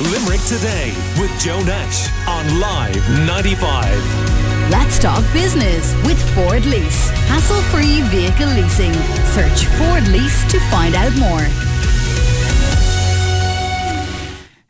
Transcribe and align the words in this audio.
Limerick 0.00 0.40
Today 0.42 0.94
with 1.18 1.36
Joe 1.40 1.60
Nash 1.64 2.08
on 2.28 2.60
Live 2.60 3.26
95. 3.26 4.70
Let's 4.70 4.96
talk 4.96 5.24
business 5.32 5.92
with 6.06 6.16
Ford 6.36 6.64
Lease. 6.66 7.10
Hassle 7.26 7.60
free 7.62 8.02
vehicle 8.02 8.46
leasing. 8.46 8.92
Search 9.34 9.64
Ford 9.76 10.06
Lease 10.06 10.44
to 10.52 10.60
find 10.70 10.94
out 10.94 11.12
more. 11.16 11.44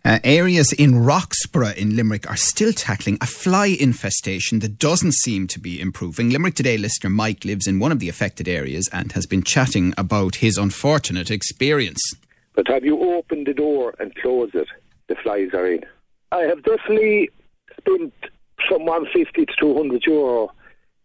Uh, 0.02 0.18
areas 0.24 0.72
in 0.72 0.92
Roxboro 0.94 1.76
in 1.76 1.94
Limerick 1.94 2.30
are 2.30 2.36
still 2.36 2.72
tackling 2.72 3.18
a 3.20 3.26
fly 3.26 3.66
infestation 3.66 4.60
that 4.60 4.78
doesn't 4.78 5.12
seem 5.12 5.46
to 5.48 5.60
be 5.60 5.78
improving. 5.78 6.30
Limerick 6.30 6.54
Today 6.54 6.78
listener 6.78 7.10
Mike 7.10 7.44
lives 7.44 7.66
in 7.66 7.78
one 7.78 7.92
of 7.92 7.98
the 7.98 8.08
affected 8.08 8.48
areas 8.48 8.88
and 8.94 9.12
has 9.12 9.26
been 9.26 9.42
chatting 9.42 9.92
about 9.98 10.36
his 10.36 10.56
unfortunate 10.56 11.30
experience. 11.30 12.00
But 12.54 12.66
have 12.68 12.82
you 12.82 12.98
opened 12.98 13.46
the 13.46 13.52
door 13.52 13.94
and 13.98 14.14
closed 14.14 14.54
it? 14.54 14.68
The 15.08 15.16
flies 15.22 15.50
are 15.54 15.66
in. 15.66 15.80
I 16.32 16.40
have 16.42 16.62
definitely 16.62 17.30
spent 17.78 18.12
from 18.68 18.84
150 18.84 19.46
to 19.46 19.52
200 19.58 20.04
euro 20.06 20.52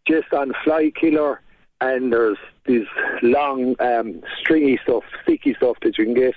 just 0.07 0.33
on 0.33 0.53
fly 0.63 0.91
killer, 0.99 1.41
and 1.81 2.11
there's 2.11 2.37
these 2.65 2.87
long, 3.21 3.75
um, 3.79 4.21
stringy 4.39 4.79
stuff, 4.83 5.03
sticky 5.23 5.53
stuff 5.55 5.77
that 5.81 5.97
you 5.97 6.05
can 6.05 6.13
get 6.13 6.33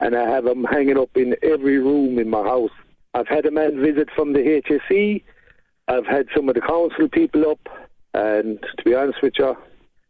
and 0.00 0.16
I 0.16 0.28
have 0.28 0.44
them 0.44 0.64
hanging 0.64 0.98
up 0.98 1.10
in 1.16 1.34
every 1.42 1.78
room 1.78 2.18
in 2.18 2.30
my 2.30 2.42
house. 2.42 2.70
I've 3.14 3.28
had 3.28 3.46
a 3.46 3.50
man 3.50 3.80
visit 3.80 4.08
from 4.14 4.32
the 4.32 4.62
HSE. 4.68 5.22
I've 5.88 6.06
had 6.06 6.26
some 6.34 6.48
of 6.48 6.54
the 6.54 6.60
council 6.60 7.08
people 7.08 7.50
up, 7.50 7.60
and 8.14 8.60
to 8.76 8.84
be 8.84 8.94
honest 8.94 9.22
with 9.22 9.34
you, 9.38 9.56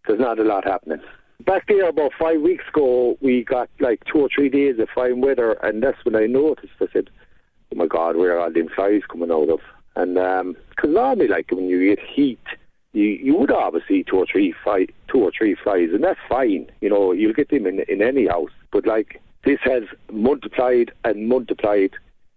there's 0.07 0.21
not 0.21 0.39
a 0.39 0.45
lot 0.45 0.65
happening. 0.65 1.01
Back 1.49 1.67
there 1.67 1.89
about 1.89 2.13
five 2.21 2.43
weeks 2.43 2.65
ago, 2.69 3.17
we 3.23 3.43
got 3.43 3.71
like 3.81 4.05
two 4.05 4.19
or 4.19 4.29
three 4.29 4.51
days 4.51 4.79
of 4.79 4.91
fine 4.95 5.23
weather, 5.23 5.53
and 5.63 5.83
that's 5.83 5.97
when 6.05 6.15
I 6.15 6.27
noticed. 6.27 6.75
I 6.79 6.89
said, 6.93 7.09
"Oh 7.73 7.77
my 7.77 7.87
God, 7.87 8.17
where 8.17 8.37
are 8.37 8.41
all 8.41 8.53
them 8.53 8.69
flies 8.69 9.01
coming 9.11 9.31
out 9.31 9.49
of?" 9.49 9.61
And 9.97 10.17
because 10.17 10.89
um, 10.89 10.93
normally, 10.93 11.27
like 11.27 11.51
when 11.51 11.65
you 11.65 11.89
get 11.89 12.05
heat, 12.05 12.45
you 12.93 13.05
you 13.05 13.35
would 13.35 13.51
obviously 13.51 14.05
two 14.05 14.19
or 14.19 14.27
three 14.31 14.55
fly, 14.63 14.89
two 15.11 15.21
or 15.21 15.33
three 15.33 15.55
flies, 15.55 15.89
and 15.95 16.05
that's 16.05 16.21
fine. 16.29 16.67
You 16.83 16.91
know, 16.91 17.13
you'll 17.13 17.33
get 17.33 17.49
them 17.49 17.67
in 17.67 17.81
in 17.89 18.03
any 18.03 18.27
house, 18.27 18.53
but 18.71 18.87
like 18.87 19.19
this 19.47 19.61
has 19.65 19.85
multiplied 20.13 20.93
and 21.05 21.31
multiplied. 21.31 21.93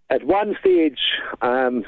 At 0.10 0.24
one 0.24 0.56
stage, 0.62 1.00
um, 1.42 1.84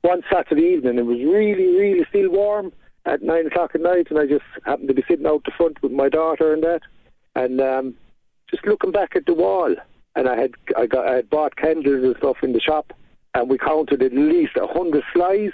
one 0.00 0.22
Saturday 0.32 0.62
evening, 0.62 0.96
it 0.96 1.04
was 1.04 1.18
really, 1.18 1.76
really 1.76 2.06
still 2.08 2.30
warm 2.30 2.72
at 3.08 3.22
nine 3.22 3.46
o'clock 3.46 3.72
at 3.74 3.80
night, 3.80 4.08
and 4.10 4.18
I 4.18 4.26
just 4.26 4.44
happened 4.64 4.88
to 4.88 4.94
be 4.94 5.04
sitting 5.08 5.26
out 5.26 5.44
the 5.44 5.52
front 5.56 5.82
with 5.82 5.92
my 5.92 6.08
daughter 6.08 6.52
and 6.52 6.62
that, 6.62 6.80
and 7.34 7.60
um, 7.60 7.94
just 8.50 8.66
looking 8.66 8.92
back 8.92 9.16
at 9.16 9.26
the 9.26 9.34
wall. 9.34 9.74
And 10.16 10.28
I 10.28 10.36
had 10.40 10.52
I 10.76 10.86
got 10.86 11.06
I 11.06 11.16
had 11.16 11.30
bought 11.30 11.56
candles 11.56 12.04
and 12.04 12.16
stuff 12.18 12.38
in 12.42 12.52
the 12.52 12.60
shop, 12.60 12.92
and 13.34 13.48
we 13.48 13.58
counted 13.58 14.02
at 14.02 14.12
least 14.12 14.56
a 14.56 14.66
hundred 14.66 15.04
flies 15.12 15.52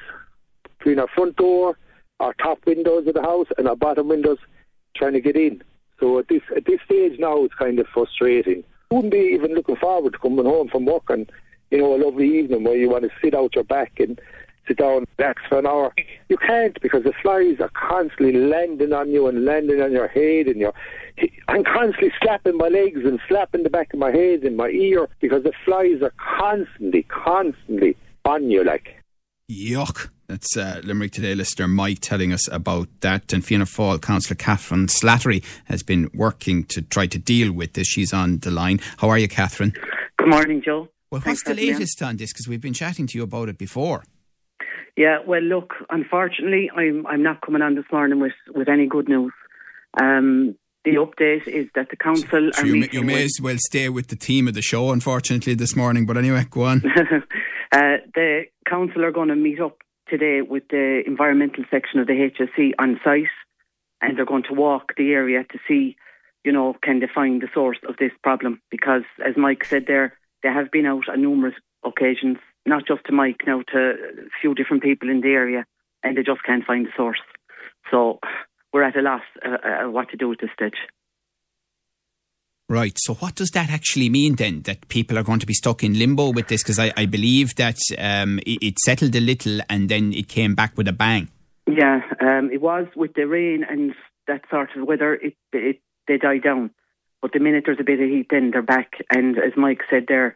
between 0.78 0.98
our 0.98 1.08
front 1.08 1.36
door, 1.36 1.78
our 2.20 2.34
top 2.34 2.58
windows 2.66 3.06
of 3.06 3.14
the 3.14 3.22
house, 3.22 3.48
and 3.58 3.68
our 3.68 3.76
bottom 3.76 4.08
windows, 4.08 4.38
trying 4.96 5.12
to 5.12 5.20
get 5.20 5.36
in. 5.36 5.62
So 6.00 6.18
at 6.18 6.28
this 6.28 6.42
at 6.56 6.64
this 6.64 6.80
stage 6.84 7.18
now, 7.18 7.44
it's 7.44 7.54
kind 7.54 7.78
of 7.78 7.86
frustrating 7.88 8.64
wouldn't 8.94 9.12
be 9.12 9.30
even 9.34 9.54
looking 9.54 9.76
forward 9.76 10.12
to 10.12 10.18
coming 10.18 10.44
home 10.44 10.68
from 10.68 10.86
work 10.86 11.08
and, 11.08 11.30
you 11.70 11.78
know, 11.78 11.94
a 11.94 12.02
lovely 12.02 12.38
evening 12.38 12.64
where 12.64 12.76
you 12.76 12.88
want 12.88 13.04
to 13.04 13.10
sit 13.22 13.34
out 13.34 13.54
your 13.54 13.64
back 13.64 13.92
and 13.98 14.20
sit 14.66 14.78
down 14.78 14.98
and 14.98 15.06
relax 15.18 15.42
for 15.48 15.58
an 15.58 15.66
hour. 15.66 15.92
You 16.28 16.36
can't 16.36 16.80
because 16.80 17.04
the 17.04 17.12
flies 17.22 17.60
are 17.60 17.70
constantly 17.74 18.32
landing 18.32 18.92
on 18.92 19.10
you 19.10 19.26
and 19.26 19.44
landing 19.44 19.80
on 19.80 19.92
your 19.92 20.08
head 20.08 20.46
and 20.46 20.60
your 20.60 20.72
I'm 21.48 21.62
constantly 21.64 22.12
slapping 22.20 22.56
my 22.56 22.68
legs 22.68 23.00
and 23.04 23.20
slapping 23.28 23.62
the 23.62 23.70
back 23.70 23.92
of 23.92 24.00
my 24.00 24.10
head 24.10 24.42
and 24.42 24.56
my 24.56 24.68
ear 24.68 25.08
because 25.20 25.44
the 25.44 25.52
flies 25.64 26.02
are 26.02 26.12
constantly, 26.16 27.04
constantly 27.04 27.96
on 28.24 28.50
you 28.50 28.64
like. 28.64 28.96
Yuck. 29.50 30.10
That's 30.26 30.56
uh, 30.56 30.80
Limerick 30.82 31.12
Today 31.12 31.34
listener 31.34 31.68
Mike 31.68 31.98
telling 32.00 32.32
us 32.32 32.48
about 32.50 32.88
that. 33.00 33.32
And 33.32 33.44
Fianna 33.44 33.66
Fáil 33.66 34.00
Councillor 34.00 34.36
Catherine 34.36 34.86
Slattery 34.86 35.44
has 35.66 35.82
been 35.82 36.10
working 36.14 36.64
to 36.64 36.80
try 36.80 37.06
to 37.06 37.18
deal 37.18 37.52
with 37.52 37.74
this. 37.74 37.86
She's 37.86 38.14
on 38.14 38.38
the 38.38 38.50
line. 38.50 38.80
How 38.98 39.10
are 39.10 39.18
you, 39.18 39.28
Catherine? 39.28 39.74
Good 40.16 40.28
morning, 40.28 40.62
Joe. 40.64 40.88
Well, 41.10 41.20
Thanks 41.20 41.46
what's 41.46 41.58
the 41.58 41.66
latest 41.66 42.02
on 42.02 42.16
this? 42.16 42.32
Because 42.32 42.48
we've 42.48 42.60
been 42.60 42.72
chatting 42.72 43.06
to 43.08 43.18
you 43.18 43.24
about 43.24 43.50
it 43.50 43.58
before. 43.58 44.04
Yeah, 44.96 45.18
well, 45.26 45.42
look, 45.42 45.74
unfortunately, 45.90 46.70
I'm 46.74 47.06
I'm 47.06 47.22
not 47.22 47.40
coming 47.40 47.62
on 47.62 47.74
this 47.74 47.84
morning 47.92 48.20
with, 48.20 48.32
with 48.54 48.68
any 48.68 48.86
good 48.86 49.08
news. 49.08 49.32
Um, 50.00 50.56
the 50.84 50.96
update 50.96 51.48
is 51.48 51.68
that 51.74 51.88
the 51.90 51.96
council 51.96 52.50
so 52.52 52.62
are 52.62 52.66
you, 52.66 52.76
may, 52.76 52.88
you 52.92 53.02
may 53.02 53.24
as 53.24 53.38
well 53.42 53.56
stay 53.58 53.88
with 53.88 54.08
the 54.08 54.16
theme 54.16 54.46
of 54.48 54.54
the 54.54 54.62
show, 54.62 54.90
unfortunately, 54.90 55.54
this 55.54 55.74
morning. 55.74 56.04
But 56.06 56.18
anyway, 56.18 56.46
go 56.50 56.64
on. 56.64 56.82
uh, 57.72 57.96
the 58.14 58.44
council 58.68 59.04
are 59.04 59.10
going 59.10 59.28
to 59.28 59.36
meet 59.36 59.60
up 59.60 59.78
today 60.08 60.42
with 60.42 60.64
the 60.68 61.02
environmental 61.06 61.64
section 61.70 62.00
of 62.00 62.06
the 62.06 62.12
HSE 62.12 62.72
on 62.78 63.00
site, 63.02 63.24
and 64.00 64.16
they're 64.16 64.26
going 64.26 64.44
to 64.44 64.54
walk 64.54 64.92
the 64.96 65.12
area 65.12 65.44
to 65.44 65.58
see, 65.66 65.96
you 66.44 66.52
know, 66.52 66.76
can 66.82 67.00
they 67.00 67.08
find 67.12 67.40
the 67.40 67.48
source 67.54 67.78
of 67.88 67.96
this 67.96 68.12
problem? 68.22 68.60
Because, 68.70 69.02
as 69.26 69.36
Mike 69.36 69.64
said 69.64 69.86
there, 69.86 70.16
they 70.42 70.50
have 70.50 70.70
been 70.70 70.86
out 70.86 71.08
on 71.08 71.22
numerous 71.22 71.54
occasions, 71.82 72.38
not 72.66 72.86
just 72.86 73.04
to 73.06 73.12
Mike, 73.12 73.42
now 73.46 73.62
to 73.72 73.78
a 73.78 74.28
few 74.40 74.54
different 74.54 74.82
people 74.82 75.10
in 75.10 75.20
the 75.20 75.28
area, 75.28 75.66
and 76.02 76.16
they 76.16 76.22
just 76.22 76.42
can't 76.44 76.64
find 76.64 76.86
the 76.86 76.90
source. 76.96 77.20
So 77.90 78.20
we're 78.72 78.82
at 78.82 78.96
a 78.96 79.02
loss 79.02 79.22
uh, 79.44 79.84
uh, 79.86 79.90
what 79.90 80.10
to 80.10 80.16
do 80.16 80.32
at 80.32 80.38
this 80.40 80.50
stage. 80.52 80.78
Right. 82.68 82.96
So, 82.96 83.14
what 83.14 83.34
does 83.34 83.50
that 83.50 83.70
actually 83.70 84.08
mean 84.08 84.36
then? 84.36 84.62
That 84.62 84.88
people 84.88 85.18
are 85.18 85.22
going 85.22 85.40
to 85.40 85.46
be 85.46 85.52
stuck 85.52 85.84
in 85.84 85.98
limbo 85.98 86.30
with 86.30 86.48
this? 86.48 86.62
Because 86.62 86.78
I, 86.78 86.92
I, 86.96 87.04
believe 87.04 87.56
that 87.56 87.76
um, 87.98 88.38
it, 88.46 88.62
it, 88.62 88.78
settled 88.78 89.14
a 89.14 89.20
little 89.20 89.60
and 89.68 89.90
then 89.90 90.14
it 90.14 90.28
came 90.28 90.54
back 90.54 90.76
with 90.76 90.88
a 90.88 90.92
bang. 90.92 91.28
Yeah, 91.66 92.00
um, 92.20 92.50
it 92.50 92.62
was 92.62 92.86
with 92.96 93.14
the 93.14 93.24
rain 93.24 93.64
and 93.68 93.94
that 94.28 94.42
sort 94.50 94.70
of 94.76 94.88
weather. 94.88 95.14
It, 95.14 95.36
it 95.52 95.82
they 96.08 96.16
die 96.16 96.38
down, 96.38 96.70
but 97.20 97.32
the 97.32 97.38
minute 97.38 97.64
there's 97.66 97.80
a 97.80 97.84
bit 97.84 98.00
of 98.00 98.08
heat, 98.08 98.28
then 98.30 98.50
they're 98.50 98.62
back. 98.62 98.92
And 99.14 99.36
as 99.36 99.52
Mike 99.58 99.82
said 99.90 100.06
there, 100.08 100.34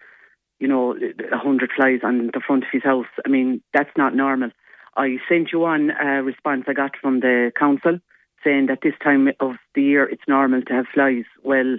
you 0.58 0.68
know, 0.68 0.96
a 1.32 1.38
hundred 1.38 1.70
flies 1.74 2.00
on 2.02 2.30
the 2.32 2.40
front 2.44 2.64
of 2.64 2.70
his 2.72 2.82
house. 2.82 3.06
I 3.24 3.28
mean, 3.28 3.62
that's 3.72 3.96
not 3.96 4.14
normal. 4.14 4.50
I 4.96 5.18
sent 5.28 5.52
you 5.52 5.64
on 5.64 5.90
a 5.90 6.22
response 6.22 6.64
I 6.66 6.72
got 6.72 6.96
from 7.00 7.20
the 7.20 7.52
council 7.56 8.00
saying 8.42 8.66
that 8.66 8.80
this 8.82 8.94
time 9.02 9.28
of 9.40 9.52
the 9.74 9.82
year 9.82 10.08
it's 10.08 10.26
normal 10.26 10.62
to 10.62 10.72
have 10.72 10.86
flies. 10.92 11.24
Well 11.42 11.78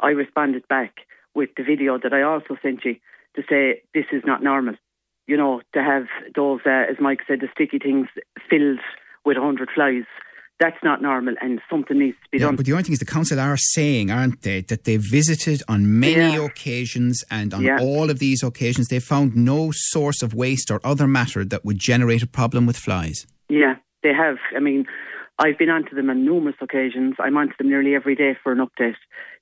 I 0.00 0.10
responded 0.10 0.66
back 0.68 0.98
with 1.34 1.50
the 1.56 1.64
video 1.64 1.98
that 1.98 2.12
I 2.12 2.22
also 2.22 2.56
sent 2.62 2.84
you 2.84 2.96
to 3.36 3.42
say 3.48 3.82
this 3.92 4.06
is 4.12 4.22
not 4.24 4.42
normal. 4.42 4.74
You 5.26 5.36
know, 5.36 5.62
to 5.72 5.82
have 5.82 6.06
those, 6.34 6.60
uh, 6.66 6.84
as 6.90 6.96
Mike 7.00 7.20
said, 7.26 7.40
the 7.40 7.48
sticky 7.52 7.78
things 7.78 8.08
filled 8.48 8.80
with 9.24 9.36
a 9.36 9.40
100 9.40 9.70
flies. 9.74 10.04
That's 10.60 10.76
not 10.84 11.02
normal 11.02 11.34
and 11.40 11.60
something 11.68 11.98
needs 11.98 12.16
to 12.22 12.30
be 12.30 12.38
yeah, 12.38 12.46
done. 12.46 12.56
But 12.56 12.66
the 12.66 12.72
only 12.72 12.84
thing 12.84 12.92
is, 12.92 13.00
the 13.00 13.04
council 13.04 13.40
are 13.40 13.56
saying, 13.56 14.10
aren't 14.10 14.42
they, 14.42 14.60
that 14.62 14.84
they 14.84 14.96
visited 14.96 15.62
on 15.68 15.98
many 15.98 16.36
yeah. 16.36 16.44
occasions 16.44 17.24
and 17.30 17.52
on 17.52 17.62
yeah. 17.62 17.78
all 17.80 18.08
of 18.08 18.20
these 18.20 18.42
occasions 18.42 18.88
they 18.88 19.00
found 19.00 19.34
no 19.34 19.70
source 19.72 20.22
of 20.22 20.32
waste 20.32 20.70
or 20.70 20.80
other 20.84 21.08
matter 21.08 21.44
that 21.44 21.64
would 21.64 21.78
generate 21.78 22.22
a 22.22 22.26
problem 22.26 22.66
with 22.66 22.76
flies. 22.76 23.26
Yeah, 23.48 23.74
they 24.04 24.14
have. 24.14 24.36
I 24.56 24.60
mean, 24.60 24.86
I've 25.38 25.58
been 25.58 25.70
onto 25.70 25.96
them 25.96 26.10
on 26.10 26.24
numerous 26.24 26.56
occasions. 26.60 27.16
I'm 27.18 27.36
onto 27.36 27.54
them 27.58 27.68
nearly 27.68 27.94
every 27.94 28.14
day 28.14 28.36
for 28.40 28.52
an 28.52 28.58
update. 28.58 28.94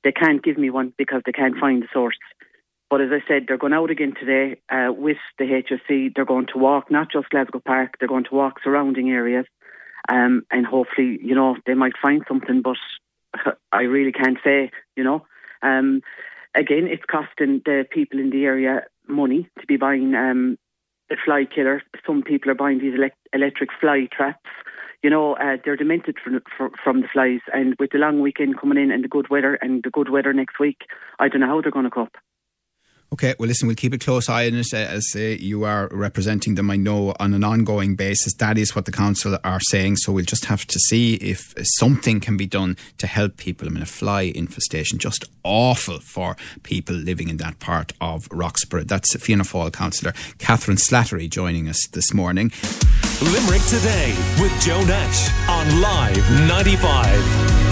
They 0.05 0.13
can't 0.13 0.43
give 0.43 0.57
me 0.57 0.71
one 0.71 0.95
because 0.97 1.23
they 1.27 1.33
can't 1.33 1.59
find 1.59 1.83
the 1.83 1.89
source. 1.93 2.17
But 2.89 3.01
as 3.01 3.11
I 3.11 3.27
said, 3.27 3.45
they're 3.49 3.59
going 3.59 3.73
out 3.73 3.91
again 3.91 4.15
today 4.19 4.61
uh, 4.71 4.93
with 4.93 5.17
the 5.39 5.45
HSE. 5.45 6.15
They're 6.15 6.25
going 6.25 6.47
to 6.53 6.59
walk 6.59 6.91
not 6.91 7.11
just 7.11 7.31
Glasgow 7.31 7.63
Park, 7.65 7.95
they're 7.99 8.09
going 8.09 8.25
to 8.25 8.35
walk 8.35 8.57
surrounding 8.63 9.11
areas. 9.11 9.47
Um, 10.09 10.45
and 10.51 10.67
hopefully, 10.67 11.19
you 11.23 11.35
know, 11.35 11.57
they 11.67 11.75
might 11.75 11.95
find 12.01 12.23
something, 12.27 12.63
but 12.63 12.77
I 13.73 13.83
really 13.83 14.13
can't 14.13 14.39
say, 14.45 14.71
you 14.97 15.05
know. 15.05 15.25
Um, 15.63 16.03
again, 16.55 16.89
it's 16.89 17.05
costing 17.11 17.63
the 17.65 17.85
people 17.91 18.19
in 18.19 18.31
the 18.31 18.45
area 18.45 18.83
money 19.07 19.49
to 19.61 19.67
be 19.67 19.77
buying 19.77 20.15
um, 20.15 20.59
the 21.09 21.17
fly 21.25 21.45
killer. 21.45 21.83
Some 22.07 22.23
people 22.23 22.51
are 22.51 22.57
buying 22.57 22.79
these 22.79 22.95
elect- 22.95 23.29
electric 23.33 23.71
fly 23.81 24.09
traps 24.11 24.49
you 25.03 25.11
know, 25.11 25.35
uh, 25.35 25.57
they're 25.65 25.77
demented 25.77 26.17
from, 26.23 26.41
from 26.83 27.01
the 27.03 27.09
flies. 27.13 27.41
And 27.53 27.75
with 27.79 27.91
the 27.91 27.99
long 27.99 28.21
weekend 28.21 28.59
coming 28.59 28.79
in 28.79 28.91
and 28.91 29.03
the 29.03 29.09
good 29.09 29.29
weather 29.29 29.55
and 29.55 29.83
the 29.83 29.91
good 29.91 30.09
weather 30.09 30.33
next 30.33 30.59
week, 30.61 30.83
I 31.19 31.29
don't 31.29 31.41
know 31.41 31.49
how 31.49 31.61
they're 31.61 31.73
going 31.73 31.85
to 31.85 31.91
cope. 31.91 32.17
Okay, 33.13 33.35
well, 33.39 33.47
listen, 33.47 33.67
we'll 33.67 33.77
keep 33.77 33.93
a 33.93 33.99
close 33.99 34.31
eye 34.31 34.47
on 34.47 34.55
it 34.55 34.73
uh, 34.73 34.79
as 34.79 35.13
uh, 35.15 35.19
you 35.19 35.65
are 35.65 35.89
representing 35.93 36.55
them. 36.55 36.71
I 36.71 36.77
know 36.77 37.15
on 37.21 37.35
an 37.35 37.45
ongoing 37.45 37.95
basis. 37.95 38.33
That 38.35 38.57
is 38.57 38.75
what 38.75 38.87
the 38.87 38.93
council 38.93 39.37
are 39.45 39.61
saying. 39.61 39.97
So 39.97 40.13
we'll 40.13 40.25
just 40.25 40.47
have 40.47 40.65
to 40.67 40.79
see 40.79 41.17
if 41.17 41.53
something 41.77 42.21
can 42.21 42.39
be 42.39 42.47
done 42.47 42.79
to 42.97 43.07
help 43.07 43.37
people. 43.37 43.69
I 43.69 43.71
mean, 43.71 43.83
a 43.83 43.87
fly 43.87 44.23
infestation, 44.35 44.99
just 44.99 45.27
awful 45.45 46.01
for 46.01 46.37
people 46.63 46.95
living 46.95 47.29
in 47.29 47.37
that 47.37 47.59
part 47.59 47.93
of 48.01 48.29
Roxboro. 48.31 48.89
That's 48.89 49.15
Fianna 49.17 49.45
Fáil 49.45 49.71
councillor 49.73 50.15
Catherine 50.39 50.79
Slattery 50.79 51.29
joining 51.29 51.69
us 51.69 51.87
this 51.89 52.15
morning. 52.15 52.51
Limerick 53.21 53.63
Today 53.67 54.15
with 54.41 54.59
Joe 54.63 54.83
Nash 54.87 55.29
on 55.51 55.83
Live 55.83 56.49
95. 56.49 57.72